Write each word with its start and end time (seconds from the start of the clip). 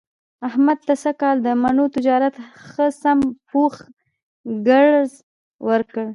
احمد 0.47 0.77
ته 0.87 0.93
سږ 1.03 1.15
کال 1.21 1.35
د 1.43 1.47
مڼو 1.61 1.85
تجارت 1.95 2.35
ښه 2.67 2.85
سم 3.01 3.19
پوخ 3.49 3.73
ګړز 4.67 5.11
ورکړ. 5.69 6.05